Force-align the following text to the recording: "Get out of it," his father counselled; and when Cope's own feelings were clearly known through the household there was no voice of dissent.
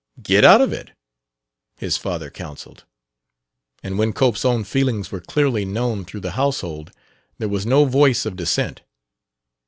"Get 0.23 0.43
out 0.43 0.61
of 0.61 0.73
it," 0.73 0.93
his 1.77 1.95
father 1.95 2.31
counselled; 2.31 2.85
and 3.83 3.99
when 3.99 4.13
Cope's 4.13 4.43
own 4.43 4.63
feelings 4.63 5.11
were 5.11 5.21
clearly 5.21 5.63
known 5.63 6.05
through 6.05 6.21
the 6.21 6.31
household 6.31 6.91
there 7.37 7.47
was 7.47 7.67
no 7.67 7.85
voice 7.85 8.25
of 8.25 8.35
dissent. 8.35 8.81